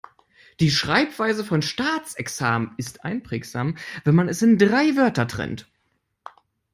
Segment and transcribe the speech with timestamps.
[0.59, 5.67] Die Schreibweise von Staatsexamen ist einprägsam, wenn man es in drei Wörter trennt.